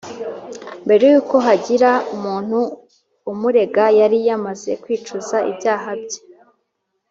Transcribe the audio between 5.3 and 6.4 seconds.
ibyaha bye